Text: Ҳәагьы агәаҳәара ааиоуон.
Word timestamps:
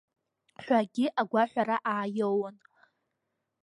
Ҳәагьы 0.63 1.05
агәаҳәара 1.21 1.77
ааиоуон. 1.91 2.55